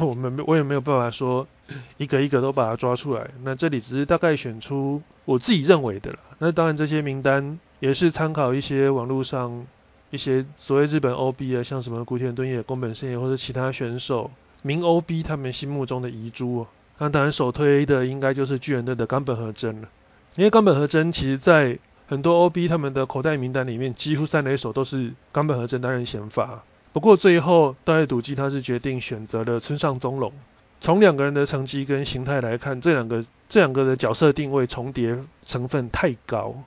[0.00, 1.48] 我们我也没有办法说
[1.96, 3.28] 一个一个都把它抓出来。
[3.42, 6.20] 那这里只是大概选出我自己认为的了。
[6.38, 9.66] 那当然这些名单也是参考一些网络上
[10.10, 14.30] 一些所谓日本 OB 啊，像什么古田敦也、宫本胜也或者其他选手
[14.62, 16.66] 名 OB 他们心目中的遗珠。
[16.98, 19.88] 那当然首推的应该就是巨人队的冈本和真了。
[20.36, 26.62] 因为冈本和真其实，在很多 OB 他们的口袋名单里面，几乎三垒手都是冈本和真担任先发。
[26.92, 30.32] 不过最后，大野赌技他是决定选择了村上中隆。
[30.80, 36.62] 从两个人的成绩跟形态来看，这两个这两个的角色定位重叠成分太高。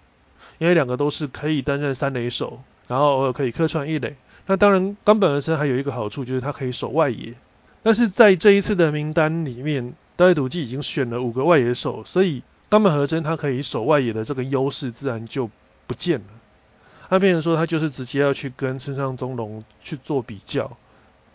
[0.58, 4.15] 因为两个都是可以担任三垒手，然后偶尔可以客串一垒。
[4.45, 7.34] 那当然，冈本和真还有一个好处，就是他可以守外野。
[7.82, 12.43] 但是在这一次的名单里面，大野赌技已经选了五个外野手，所以。
[12.69, 15.47] 冈本和真他可以守外野的这个优势自然就
[15.86, 16.25] 不见了。
[17.08, 20.75] 他变成说他就是直接要去跟村上中龙去做比较。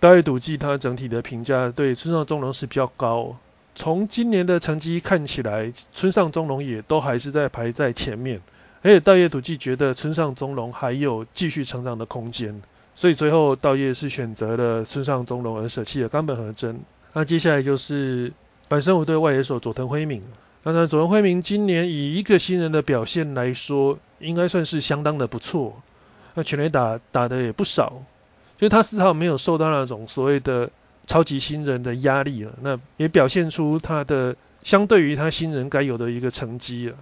[0.01, 3.37] 大卫赌技他整体的评价对村上中龙是比较高。
[3.77, 8.41] 从今年的成绩看起来，村上中龙也都还是在排在前面。
[8.83, 12.63] 而且道叶赌技觉得村上中隆还有继续成长的空间，
[12.95, 16.81] 所以最后道叶是选择了村上中隆而舍弃了冈本和真。
[17.13, 18.33] 那接下来就是
[18.69, 20.23] 本身我对外野手佐藤辉明。
[20.63, 25.81] 当然，佐藤辉明今年以一个新人的表现来说，应该算是相当的不错。
[26.35, 28.03] 那全垒打打的也不少，
[28.59, 30.71] 就他丝毫没有受到那种所谓的
[31.07, 32.53] 超级新人的压力了。
[32.61, 36.97] 那也表现出他的相对于他新人该有的一个成绩了。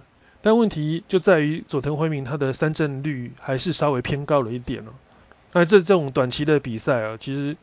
[0.47, 4.93] 但问题就在于佐藤辉明他的三振率还是稍微偏高了一点了。
[5.51, 7.57] 那这这种短期的比赛啊，其实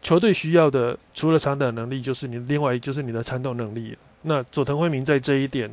[0.00, 3.98] 球队需要的除了长短能力，就是你另外就是你的缠斗能力。
[4.22, 5.70] 那佐藤辉明在这一点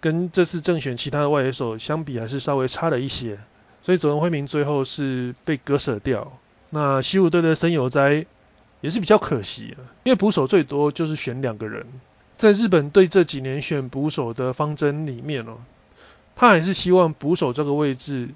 [0.00, 3.38] 跟这次正选其他的外野手相比，还是稍微差了一些，
[3.82, 6.32] 所以佐藤辉明最后是被割舍掉。
[6.70, 8.24] 那西武队的森友哉
[8.80, 11.84] 也是比较可惜，因为捕手最多就是选两个人，
[12.38, 15.58] 在日本队这几年选捕手的方针里面哦，
[16.36, 18.28] 他还是希望捕手这个位置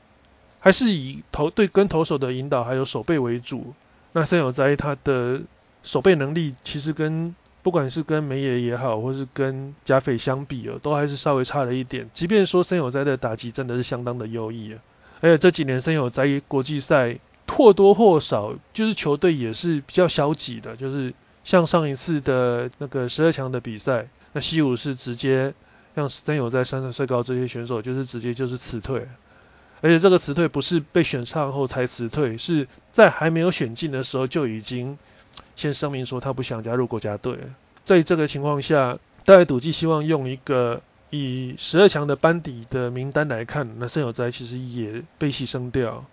[0.60, 3.74] 还是以投对跟投手的引导还有守备为主。
[4.12, 5.42] 那森友哉他的
[5.82, 12.08] 守备能力其实跟不管是跟梅野也好，或是跟加斐相比哦，都还是稍微差了一点。
[12.14, 14.78] 即便说森友哉的打击真的是相当的优异啊，
[15.20, 25.52] 而且这几年森友在国际赛或多或少就是球队也是比较消极的，就是像上一次的那个十二强的比赛，那西武是直接
[25.96, 29.08] 让森友在三十岁高这些选手就是直接就是辞退，
[29.80, 34.98] 而且这个辞退不是被选上后才辞退，是在还没有选进的时候就已经
[35.56, 37.38] 先声明说他不想加入国家队。
[37.84, 40.82] 在这个情况下，大概赌技希望用一个。
[41.08, 46.04] 以十二强的班底的名单来看，那森友哉其实也被牺牲掉。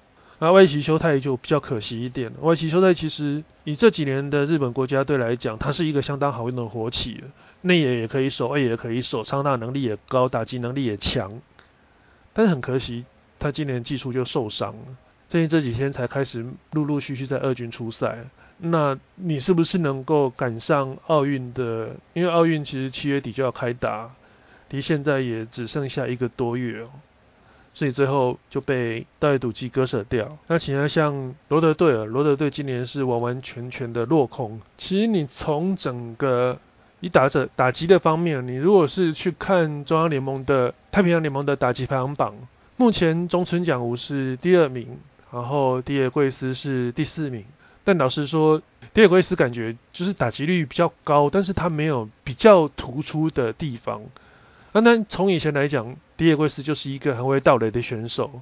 [0.43, 2.33] 那外崎修太就比较可惜一点。
[2.41, 7.23] 外崎修太其实以这几年的日本国家队来讲，他是一个相当好用的活起，
[7.61, 11.39] 内野也可以守，外野也可以守，长打能力也高，打击能力也强。
[12.33, 13.05] 但是很可惜，
[13.39, 14.97] 他今年技术就受伤了，
[15.29, 18.25] 最近这几天才开始陆陆续续在二军出赛。
[18.57, 21.95] 那你是不是能够赶上奥运的？
[22.11, 24.11] 因为奥运其实七月底就要开打。
[24.71, 26.85] 离现在也只剩下一个多月，
[27.73, 30.37] 所以最后就被大赌技割舍掉。
[30.47, 34.61] 那其他像罗德队尔，罗德队今年是完完全全的落空。
[34.77, 36.59] 其实你从整个
[36.99, 42.35] 以打者打击的方面，你如果是去看中央联盟的太平洋联盟的打击排行榜，
[42.77, 44.99] 目前中村奖吾是第二名，
[45.31, 47.43] 然后迪尔贵斯是第四名。
[47.83, 48.61] 但老实说，
[48.93, 54.03] 迪尔贵斯感觉就是打击率比较高，但是他没有比较突出的地方。
[54.73, 58.41] 那那从以前来讲，迪野贵斯就是一个很会盗垒的选手，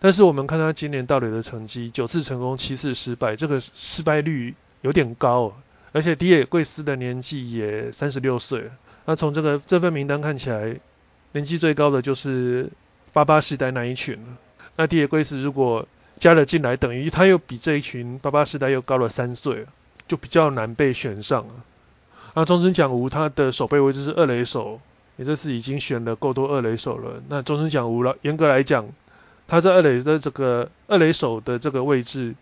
[0.00, 5.54] 但是我们看他今年盗垒的成绩，九次成功，七次失败，这个失败率有点高，
[5.92, 8.70] 而且迪野贵斯的年纪也三十六岁。
[9.04, 10.80] 那从这个这份名单看起来，
[11.30, 12.70] 年纪最高的就是
[13.12, 14.36] 八八时代那一群了。
[14.74, 15.86] 那迪野贵斯如果
[16.18, 19.66] 加了进来，等于他又比这一群八八时代又高了三岁，
[20.08, 21.54] 就比较难被选上了。
[22.34, 24.80] 那中村奖吾他的守备位置是二垒手。
[25.16, 28.16] 你这次已经选了够多二垒手了，那终身奖无了。
[28.22, 28.88] 严格来讲，
[29.46, 32.34] 他在二垒的这个二垒手的这个位置，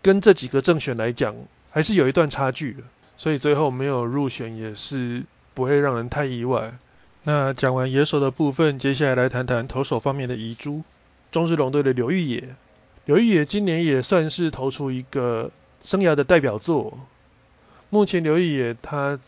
[0.00, 1.34] 跟这几个正选来讲，
[1.70, 2.82] 还是有一段差距的。
[3.18, 6.72] 所以最后没有入选也是不会让人太意外。
[7.24, 10.82] 那讲完野手的部分，接下来来谈谈投手方面的遗珠。
[11.30, 12.56] 中日龙队的刘玉野，
[13.04, 15.50] 刘玉野今年也算是投出一个
[15.82, 16.98] 生涯的代表作。
[17.90, 19.18] 目前刘玉野他。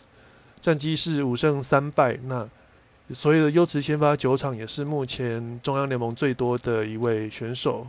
[0.64, 2.48] 战绩是五胜三败，那
[3.10, 7.88] 所有的优质先发九场也是目前中央联盟最多的一位选手。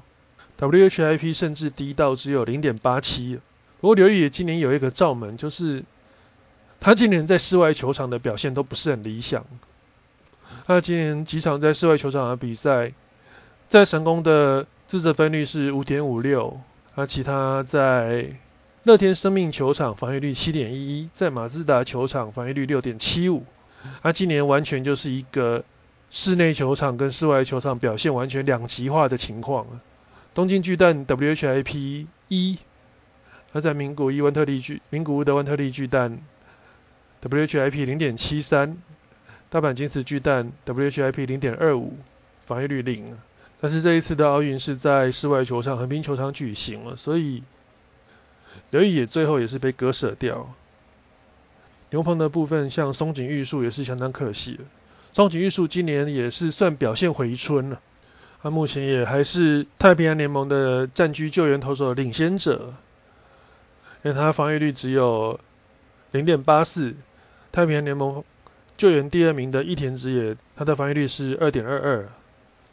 [0.60, 3.40] WHIP 甚至低到只有零点八七。
[3.80, 5.86] 不过刘宇也今年有一个罩门，就是
[6.82, 9.46] 他今年在室外球场的表现都不是很理想。
[10.68, 12.92] 他今年几场在室外球场的比赛，
[13.70, 16.60] 在神宫的自责分率是五点五六，
[16.96, 18.38] 而其他在
[18.86, 23.44] 乐天生命球场防御率七点一一，在马自达球场防御率六点七五。
[24.04, 25.64] 他今年完全就是一个
[26.12, 29.66] 室内球场跟室外球场表现完全两极化的情况。
[30.36, 32.60] 东京巨蛋 WHIP 一，
[33.52, 36.20] 他在名古屋万特利巨名古屋的万特利巨蛋
[37.24, 38.78] WHIP 零点七三，
[39.50, 41.98] 大阪金瓷巨蛋 WHIP 零点二五，
[42.46, 43.18] 防御率零。
[43.60, 47.42] 但是这一次的奥运是在室外球场横滨球场举行了，所以。
[48.72, 50.54] 刘毅也最后也是被割舍掉。
[51.92, 54.60] 牛棚的部分，像松井玉树也是相当可惜。
[55.14, 57.80] 松井玉树今年也是算表现回春了，
[58.42, 62.74] 他目前也还是太平洋联盟的战区救援投手的领先者，
[64.04, 65.40] 因为他防御率只有
[66.12, 66.96] 零点八四。
[67.54, 68.26] 太平洋联盟
[68.76, 72.10] 救援第二名的伊田直也，他的防御率是二点二二。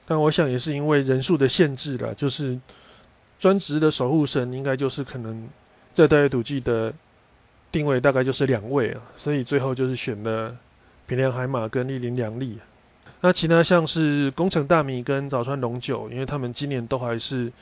[0.07, 2.59] 但我想也是因为人数的限制了，就是
[3.39, 5.49] 专职的守护神应该就是可能。
[5.95, 6.95] 在大野赌技的
[7.71, 10.57] 定位大概就是两位啊，所以最后就是选了
[11.07, 12.59] 平良海马跟立林良利。
[13.21, 17.53] 那其他像是工程大米跟早川龙九，因为他们今年都还是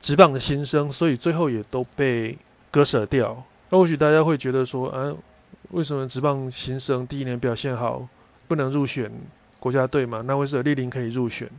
[0.00, 2.38] 直棒的新生，所以最后也都被
[2.70, 3.44] 割舍掉。
[3.68, 5.14] 那或许大家会觉得说，啊，
[5.70, 8.08] 为什么直棒新生第一年表现好
[8.48, 9.10] 不能入选
[9.60, 10.22] 国家队嘛？
[10.26, 11.50] 那为什么立林可以入选？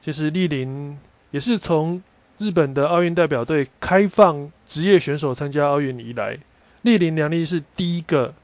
[0.00, 0.98] 其实立林
[1.30, 2.02] 也是从
[2.38, 6.38] 日本的奥运代表队开放职业选手参加奥运以来，
[6.82, 8.34] 立林良利是第一个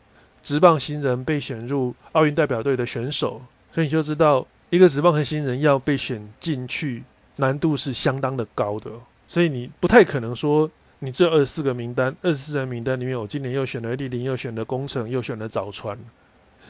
[0.41, 7.03] 职棒新人被选入奥运代表队的选手，所以你就知道一个职棒和新人要被选进去
[7.36, 8.91] 难度是相当的高的，
[9.26, 10.70] 所以你不太可能说
[11.01, 15.99] 你这二十四个名单，二十四人名单里面，我今年又选了立林，又选了工程，又选了早川，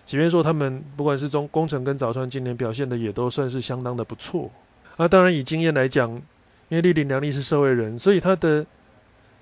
[0.06, 4.50] 即便说他们不管是中工程跟早川今年表现的也都算是相当的不错，
[4.96, 6.22] 那当然以经验来讲。
[6.68, 8.66] 因为立林良利是社会人，所以他的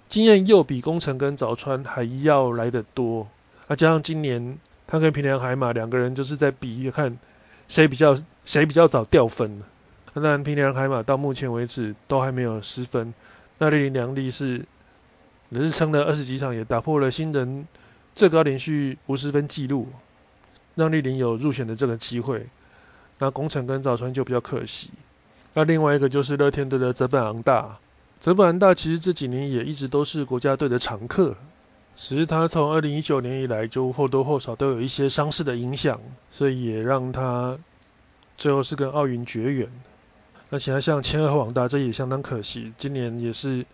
[0.09, 3.29] 经验又比工程跟早川还要来得多。
[3.67, 7.19] 啊，加上今年他跟平良海马两个人就是在比看
[7.69, 9.63] 谁比较谁比较早掉分。
[10.15, 13.13] 那平良海马到目前为止都还没有失分。
[13.59, 14.65] 那丽林良利是
[15.51, 17.67] 也是撑了二十几场，也打破了新人
[18.15, 19.89] 最高连续无失分纪录，
[20.75, 22.47] 让丽林有入选的这个机会。
[23.19, 24.91] 那工程跟早川就比较可惜。
[25.57, 27.79] 那另外一个就是乐天队的泽本昂大，
[28.19, 31.35] 泽本昂大其实这几年也一直都是国家队的常客，
[31.97, 35.99] 只是他从二零一九年以来就或多或少都有一些伤势的影响，
[36.31, 37.57] 所以也让他
[38.37, 39.71] 最后是跟奥运绝缘。
[40.51, 43.65] 那其他像千鹤和王大，这也相当可惜，今年也是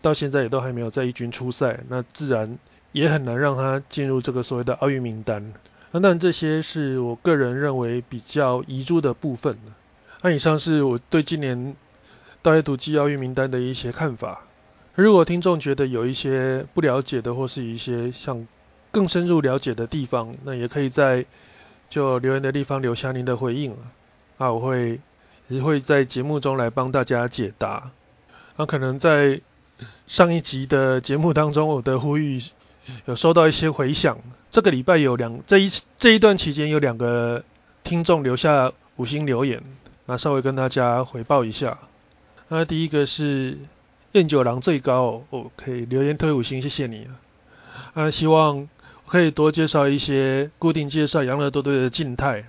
[0.00, 2.58] 到现在也都还没有在一军出赛，那自然
[2.92, 5.52] 也很难让他进入这个所谓的奥运名单。
[5.90, 9.58] 那当然这些是我个人认为比较遗珠的部分。
[10.22, 11.76] 那以上是我对今年
[12.42, 14.42] 大学土季奥运名单的一些看法。
[14.94, 18.46] 如果听众觉得有一些不了解的，或是一些想
[18.90, 21.24] 更深入了解的地方，那也可以在
[21.88, 23.76] 就留言的地方留下您的回应
[24.38, 25.00] 啊，我会
[25.46, 27.92] 也会在节目中来帮大家解答。
[28.56, 29.40] 那可能在
[30.08, 32.42] 上一集的节目当中，我的呼吁
[33.04, 34.18] 有收到一些回响。
[34.50, 37.44] 这个礼拜有两这一这一段期间有两个
[37.84, 39.62] 听众留下五星留言。
[40.10, 41.76] 那稍微跟大家回报一下，
[42.48, 43.58] 那第一个是
[44.12, 47.06] 燕九郎最高哦，可以留言推五星，谢谢你。
[47.92, 48.70] 啊，希望
[49.06, 52.46] 可以多介绍一些固定介绍养乐多队的静态，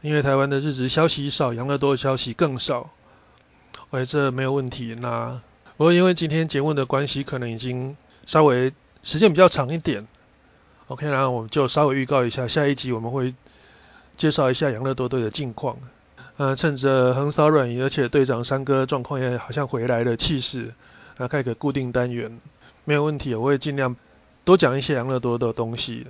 [0.00, 2.90] 因为台湾的日子消息少，养乐多的消息更少。
[3.90, 4.94] 哎，这没有问题。
[4.94, 5.40] 那
[5.76, 8.72] 不过因为今天节目的关系，可能已经稍微
[9.02, 10.06] 时间比较长一点。
[10.86, 13.34] OK，然后我们就稍微预告一下，下一集我们会
[14.16, 15.78] 介绍一下养乐多队的近况。
[16.38, 20.74] 呃，趁着横扫软银，而且队长三哥状况也好像回来了气势，
[21.16, 22.38] 啊，开个固定单元，
[22.84, 23.96] 没有问题，我会尽量
[24.44, 26.06] 多讲一些养乐多的东西。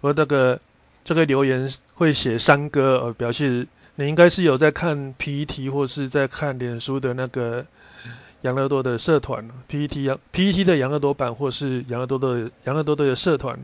[0.00, 0.60] 我那个
[1.04, 7.66] 这个留言会写三哥，呃，表示你应该是有在看 PET 或是在看脸书的那个
[8.42, 13.58] 养乐多的社团，PET 养 PET 的养乐多版或是养乐多的养乐多的社团。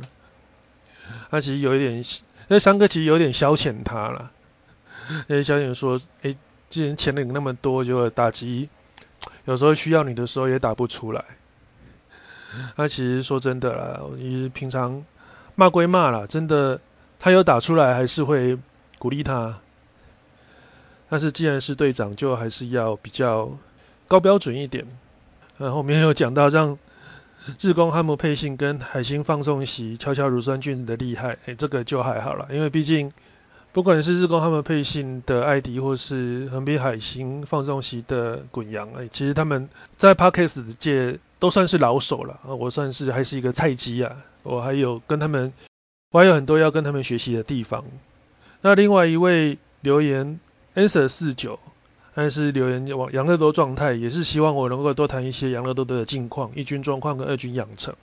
[1.30, 2.02] 他其实有一点，
[2.48, 4.32] 那三哥其实有点消遣他了。
[5.26, 6.34] 那些小姐说：“哎，
[6.70, 8.68] 既然钱领那么多，就打击
[9.44, 11.24] 有时候需要你的时候也打不出来。”
[12.76, 15.04] 那其实说真的啦，你平常
[15.56, 16.80] 骂归骂啦，真的
[17.18, 18.58] 他有打出来还是会
[18.98, 19.58] 鼓励他。
[21.08, 23.58] 但是既然是队长，就还是要比较
[24.08, 24.86] 高标准一点。
[25.58, 26.78] 然后面有讲到让
[27.60, 33.12] 日光汉姆配信跟海星放送席悄悄乳酸菌的厉害，哎，这个就还好了，因为毕竟。
[33.74, 45.52] 不管是日光他们配信的艾迪，或是横滨海星放送席的滚阳，哎，其实他们在 Podcast 界都算是老手了啊，我算是还是一个菜鸡啊，我还有跟他们，
[46.12, 47.84] 我还有很多要跟他们学习的地方。
[48.60, 50.38] 那另外一位留言
[50.76, 51.58] Answer 四九，
[52.14, 57.96] 还是留言往杨乐多状态，也是希望我能够多谈一些杨乐多的近况，一军状况跟二军养成。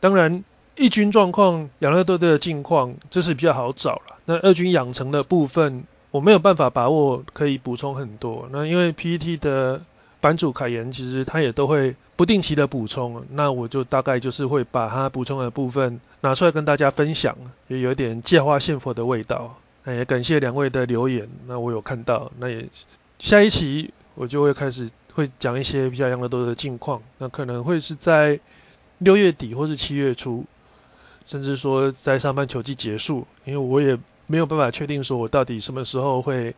[0.00, 0.42] 当然。
[0.74, 4.16] 一军状况，养乐多队的近况，这是比较好找了。
[4.24, 8.48] 那二军养成的部分，我没有办法把握，可以补充很多。
[8.50, 9.82] 那因为 PPT 的
[10.20, 13.24] 版主凯言，其实他也都会不定期的补充。
[13.32, 17.36] 那我就大概就是会把他补充的部分拿出来跟大家分享，
[17.68, 19.56] 也有点借花献佛的味道。
[19.84, 22.32] 那也感谢两位的留言，那我有看到。
[22.38, 22.66] 那也
[23.18, 28.40] 下一期我就会开始会讲一些比较养乐多的近况，那可能会是在
[28.98, 30.46] 六月底或是七月初。
[31.32, 36.54] 甚至说在上班球季结束，因为我也没有办法确定说我到底什么时候会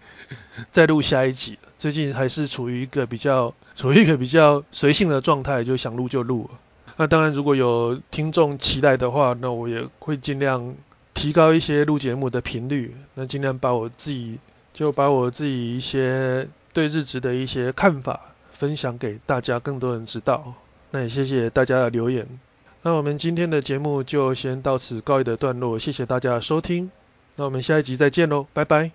[0.73, 1.61] 再录下一集。
[1.79, 6.51] 最近还是处于一个比较处于一个比较随性的状态，就想录就录。
[6.97, 10.75] 那当然如果有听众期待的话，那我也会尽量
[11.15, 14.41] 提高一些录节目的频率，那尽量把我自己
[14.73, 18.19] 就把我自己一些对日职的一些看法
[18.51, 20.53] 分享给大家，更多人知道。
[20.91, 22.27] 那也谢谢大家的留言。
[22.87, 26.91] 那我们今天的节目就先到此告一的段落，谢谢大家的收听，
[27.37, 28.95] 那我们下一集再见喽，拜拜。